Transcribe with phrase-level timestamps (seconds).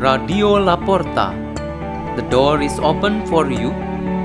[0.00, 1.36] Radio Laporta.
[2.16, 3.68] The door is open for you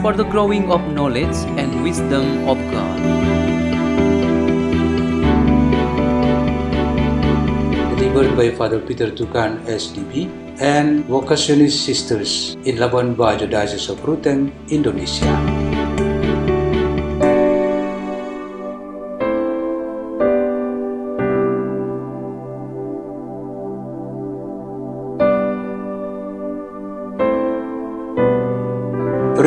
[0.00, 3.26] for the growing of knowledge and wisdom of God.
[7.96, 10.30] delivered by Father Peter Tukan, SDB,
[10.60, 15.55] and Vocationist Sisters in Labuan Bajo, Diocese of Ruteng, Indonesia.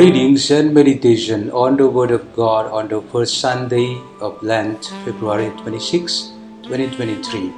[0.10, 5.52] Readings and meditation on the Word of God on the first Sunday of Lent, February
[5.62, 6.32] 26,
[6.64, 7.54] 2023.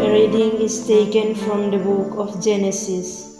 [0.00, 3.36] A reading is taken from the book of Genesis.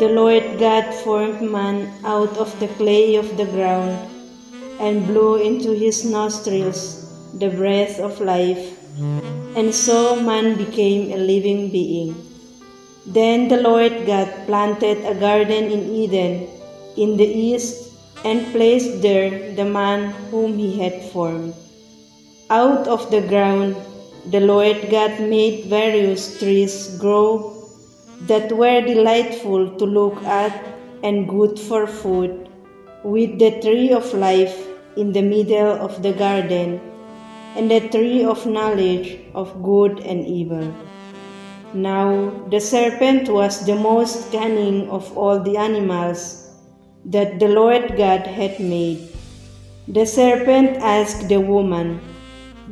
[0.00, 3.96] The Lord God formed man out of the clay of the ground
[4.80, 7.06] and blew into his nostrils
[7.38, 12.14] the breath of life, and so man became a living being.
[13.06, 16.48] Then the Lord God planted a garden in Eden
[16.96, 17.92] in the east
[18.24, 21.54] and placed there the man whom he had formed.
[22.50, 23.76] Out of the ground
[24.30, 27.54] the Lord God made various trees grow
[28.22, 30.52] that were delightful to look at
[31.04, 32.48] and good for food,
[33.04, 34.56] with the tree of life
[34.96, 36.80] in the middle of the garden,
[37.56, 40.72] and the tree of knowledge of good and evil.
[41.72, 46.50] Now the serpent was the most cunning of all the animals
[47.06, 49.08] that the Lord God had made.
[49.88, 52.00] The serpent asked the woman,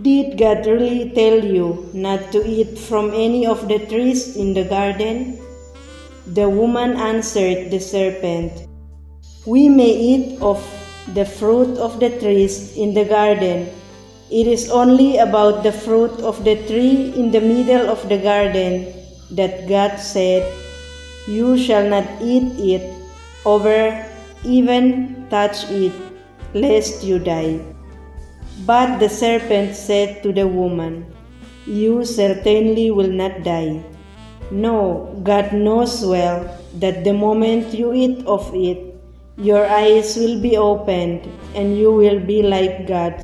[0.02, 4.64] Did God really tell you not to eat from any of the trees in the
[4.64, 5.38] garden?
[6.26, 8.66] The woman answered the serpent,
[9.46, 10.58] We may eat of
[11.14, 13.70] the fruit of the trees in the garden.
[14.34, 18.90] It is only about the fruit of the tree in the middle of the garden
[19.30, 20.42] that God said,
[21.28, 22.82] You shall not eat it,
[23.46, 23.94] over
[24.42, 25.94] even touch it,
[26.52, 27.62] lest you die.
[28.66, 31.06] But the serpent said to the woman,
[31.64, 33.84] You certainly will not die.
[34.50, 36.42] No, God knows well
[36.82, 38.98] that the moment you eat of it,
[39.38, 41.22] your eyes will be opened,
[41.54, 43.22] and you will be like God,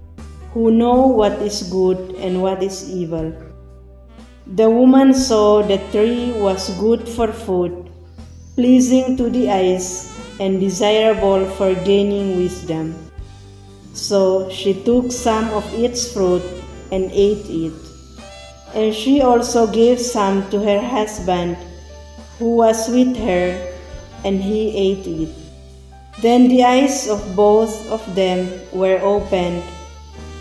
[0.52, 3.32] who know what is good and what is evil.
[4.46, 7.90] The woman saw the tree was good for food,
[8.56, 10.10] pleasing to the eyes,
[10.40, 12.96] and desirable for gaining wisdom.
[13.92, 16.42] So she took some of its fruit
[16.90, 17.72] and ate it.
[18.74, 21.56] And she also gave some to her husband,
[22.38, 23.54] who was with her,
[24.24, 25.28] and he ate it.
[26.22, 29.62] Then the eyes of both of them were opened,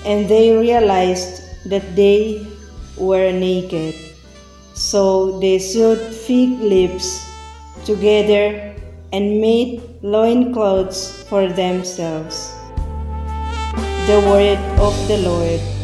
[0.06, 2.46] and they realized that they
[2.98, 3.96] were naked.
[4.74, 7.26] So they sewed fig leaves
[7.86, 8.76] together
[9.12, 12.54] and made loincloths for themselves.
[14.08, 15.79] The word of the Lord.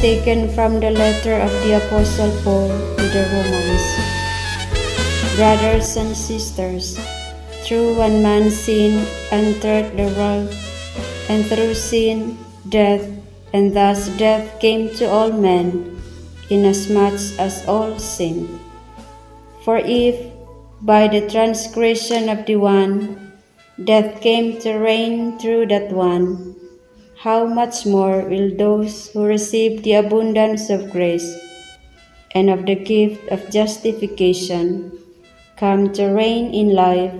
[0.00, 3.84] Taken from the letter of the Apostle Paul to the Romans.
[5.36, 6.96] Brothers and sisters,
[7.68, 10.48] through one man sin entered the world,
[11.28, 12.40] and through sin
[12.72, 13.04] death,
[13.52, 16.00] and thus death came to all men,
[16.48, 18.48] inasmuch as all sinned.
[19.68, 20.16] For if,
[20.80, 23.36] by the transgression of the one,
[23.84, 26.56] death came to reign through that one,
[27.22, 31.28] how much more will those who receive the abundance of grace
[32.30, 34.90] and of the gift of justification
[35.58, 37.12] come to reign in life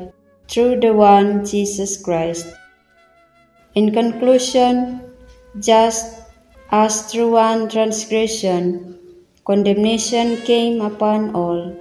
[0.49, 2.47] through the one Jesus Christ?
[3.75, 5.03] In conclusion,
[5.61, 6.23] just
[6.71, 8.97] as through one transgression
[9.45, 11.77] condemnation came upon all,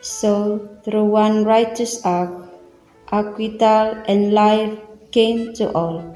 [0.00, 2.32] so through one righteous act
[3.12, 4.78] acquittal and life
[5.10, 6.11] came to all.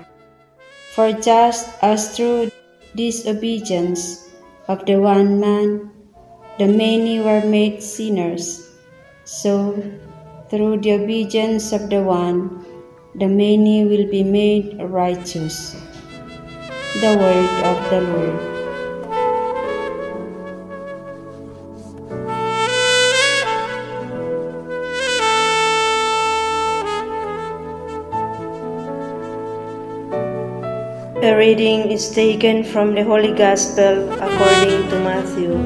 [0.96, 2.48] For just as through
[2.96, 4.32] disobedience
[4.66, 5.92] of the one man
[6.56, 8.64] the many were made sinners,
[9.28, 9.76] so
[10.48, 12.64] through the obedience of the one
[13.12, 15.76] the many will be made righteous.
[17.04, 18.55] The word of the Lord.
[31.26, 35.58] A reading is taken from the Holy Gospel according to Matthew.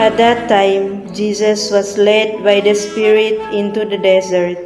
[0.00, 4.56] At that time, Jesus was led by the Spirit into the desert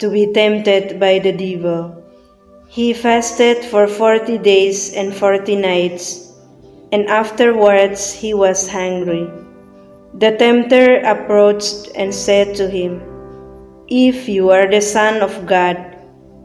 [0.00, 1.96] to be tempted by the devil.
[2.68, 6.36] He fasted for forty days and forty nights,
[6.92, 9.32] and afterwards he was hungry.
[10.12, 13.00] The tempter approached and said to him,
[13.88, 15.80] If you are the Son of God,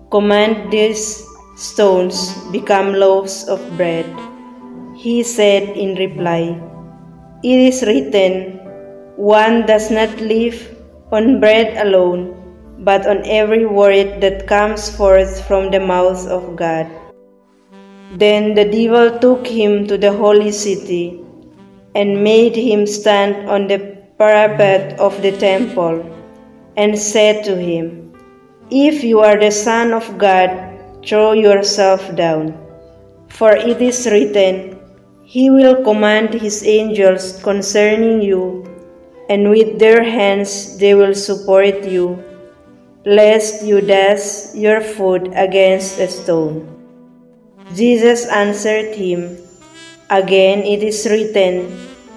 [0.08, 1.27] command these
[1.58, 4.06] stones become loaves of bread.
[4.96, 6.54] He said in reply,
[7.44, 8.60] It is written,
[9.18, 10.56] One does not live
[11.12, 12.36] on bread alone,
[12.80, 16.86] but on every word that comes forth from the mouth of God.
[18.14, 21.20] Then the devil took him to the holy city
[21.96, 26.06] and made him stand on the parapet of the temple
[26.78, 28.14] and said to him,
[28.70, 30.77] If you are the Son of God,
[31.08, 32.52] throw yourself down.
[33.30, 34.76] For it is written,
[35.24, 38.68] He will command His angels concerning you,
[39.30, 42.20] and with their hands they will support you,
[43.06, 46.68] lest you dash your foot against a stone.
[47.76, 49.38] Jesus answered him,
[50.10, 51.68] Again it is written,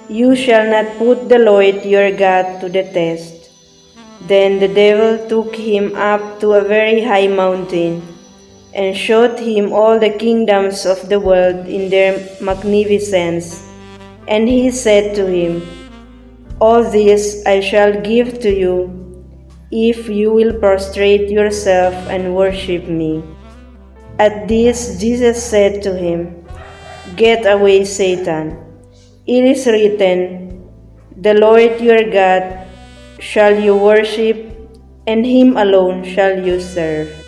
[0.09, 3.51] You shall not put the Lord your God to the test.
[4.27, 8.10] Then the devil took him up to a very high mountain
[8.75, 13.63] and showed him all the kingdoms of the world in their magnificence.
[14.29, 15.63] And he said to him,
[16.61, 19.01] All this I shall give to you
[19.71, 23.23] if you will prostrate yourself and worship me.
[24.19, 26.45] At this, Jesus said to him,
[27.17, 28.59] Get away, Satan.
[29.27, 30.69] It is written,
[31.17, 32.67] The Lord your God
[33.19, 34.37] shall you worship,
[35.07, 37.20] and him alone shall you serve.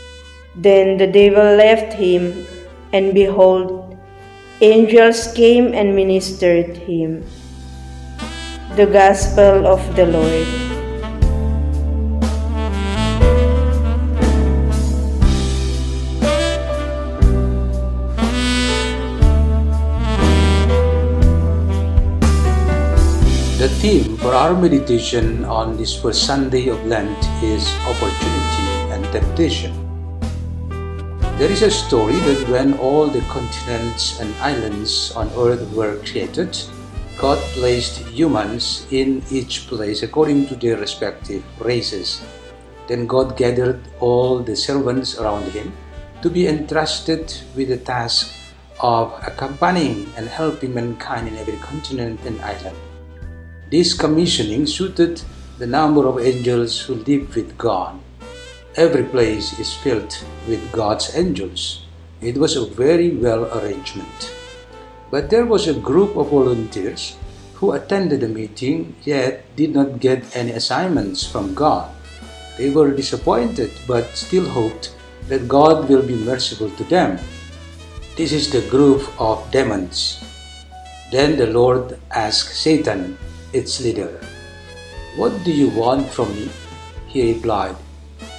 [0.54, 2.46] Then the devil left him,
[2.92, 3.96] and behold,
[4.60, 7.24] angels came and ministered him.
[8.76, 10.46] The Gospel of the Lord.
[23.56, 29.81] The theme for our meditation on this first Sunday of Lent is opportunity and temptation.
[31.42, 36.56] There is a story that when all the continents and islands on earth were created,
[37.18, 42.22] God placed humans in each place according to their respective races.
[42.86, 45.72] Then God gathered all the servants around him
[46.22, 48.30] to be entrusted with the task
[48.78, 52.78] of accompanying and helping mankind in every continent and island.
[53.68, 55.20] This commissioning suited
[55.58, 57.98] the number of angels who live with God.
[58.76, 60.16] Every place is filled
[60.48, 61.84] with God's angels.
[62.22, 64.32] It was a very well arrangement.
[65.10, 67.16] But there was a group of volunteers
[67.52, 71.92] who attended the meeting yet did not get any assignments from God.
[72.56, 74.96] They were disappointed but still hoped
[75.28, 77.18] that God will be merciful to them.
[78.16, 80.24] This is the group of demons.
[81.12, 83.18] Then the Lord asked Satan,
[83.52, 84.18] its leader,
[85.16, 86.48] What do you want from me?
[87.06, 87.76] He replied,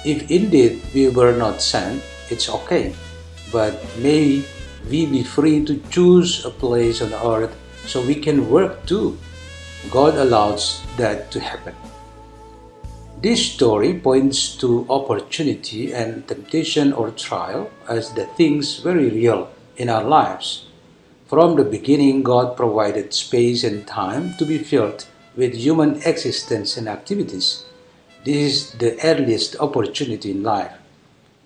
[0.04, 2.94] If indeed we were not sent, it's okay,
[3.50, 4.44] but may
[4.88, 7.56] we be free to choose a place on earth
[7.86, 9.16] so we can work too.
[9.90, 11.74] God allows that to happen.
[13.22, 19.88] This story points to opportunity and temptation or trial as the things very real in
[19.88, 20.66] our lives.
[21.26, 25.06] From the beginning, God provided space and time to be filled
[25.36, 27.64] with human existence and activities.
[28.24, 30.72] This is the earliest opportunity in life.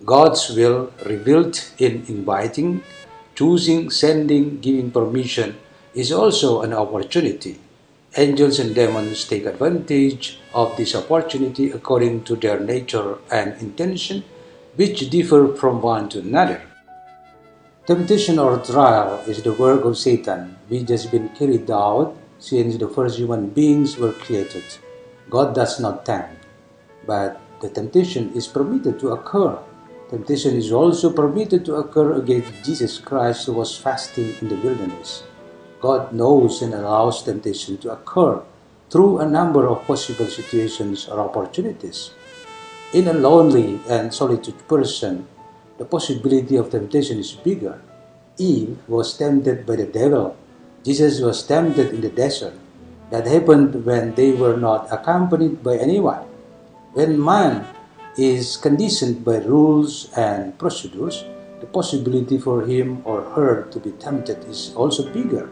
[0.05, 2.83] God's will revealed in inviting,
[3.35, 5.57] choosing, sending, giving permission
[5.93, 7.59] is also an opportunity.
[8.15, 14.23] Angels and demons take advantage of this opportunity according to their nature and intention,
[14.77, 16.61] which differ from one to another.
[17.85, 22.87] Temptation or trial is the work of Satan, which has been carried out since the
[22.87, 24.63] first human beings were created.
[25.29, 26.38] God does not tempt,
[27.05, 29.57] but the temptation is permitted to occur.
[30.09, 35.23] Temptation is also permitted to occur against Jesus Christ who was fasting in the wilderness.
[35.81, 38.41] God knows and allows temptation to occur
[38.89, 42.11] through a number of possible situations or opportunities.
[42.91, 45.27] In a lonely and solitude person,
[45.77, 47.79] the possibility of temptation is bigger.
[48.37, 50.35] Eve was tempted by the devil.
[50.83, 52.57] Jesus was tempted in the desert.
[53.11, 56.28] That happened when they were not accompanied by anyone.
[56.93, 57.69] When man
[58.17, 61.23] is conditioned by rules and procedures,
[61.61, 65.51] the possibility for him or her to be tempted is also bigger.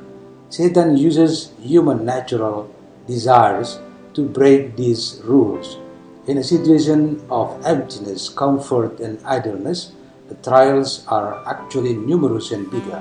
[0.50, 2.74] Satan uses human natural
[3.06, 3.78] desires
[4.16, 5.78] to break these rules.
[6.26, 9.92] In a situation of emptiness, comfort, and idleness,
[10.30, 12.98] the trials are actually numerous and bigger.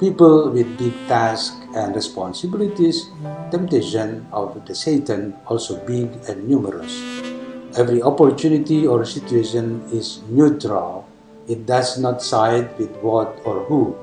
[0.00, 3.04] People with big tasks and responsibilities,
[3.50, 7.31] temptation of the Satan also big and numerous.
[7.74, 11.08] Every opportunity or situation is neutral.
[11.48, 13.96] It does not side with what or who.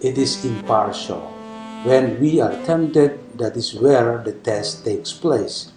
[0.00, 1.20] It is impartial.
[1.82, 5.72] When we are tempted, that is where the test takes place.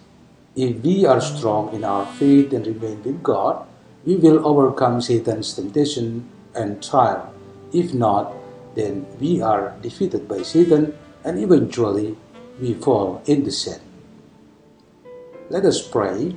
[0.54, 3.66] If we are strong in our faith and remain with God,
[4.06, 7.34] we will overcome Satan's temptation and trial.
[7.72, 8.32] If not,
[8.76, 12.16] then we are defeated by Satan and eventually
[12.60, 13.80] we fall into sin.
[15.50, 16.36] Let us pray.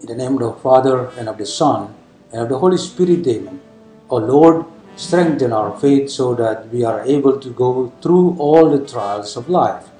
[0.00, 1.92] In the name of the Father and of the Son
[2.32, 3.60] and of the Holy Spirit, Amen.
[4.08, 4.64] O Lord,
[4.94, 9.48] strengthen our faith so that we are able to go through all the trials of
[9.48, 9.90] life.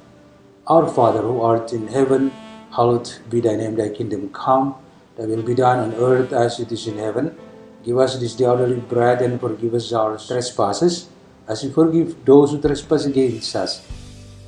[0.68, 2.30] Our Father who art in heaven,
[2.70, 4.76] hallowed be thy name, thy kingdom come,
[5.16, 7.36] thy will be done on earth as it is in heaven.
[7.82, 11.08] Give us this day our daily bread and forgive us our trespasses
[11.48, 13.82] as we forgive those who trespass against us.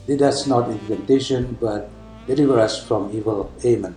[0.07, 1.91] Lead us not into temptation, but
[2.27, 3.51] deliver us from evil.
[3.65, 3.97] Amen.